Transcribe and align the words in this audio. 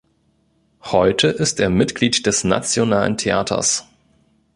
Heute 0.81 1.27
ist 1.27 1.59
er 1.59 1.69
Mitglied 1.69 2.25
des 2.25 2.43
Nationalen 2.43 3.17
Theaters. 3.17 3.85